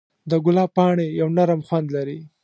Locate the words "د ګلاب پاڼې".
0.29-1.05